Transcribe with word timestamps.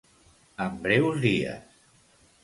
En 0.63 0.79
breus 0.85 1.19
dies. 1.25 1.59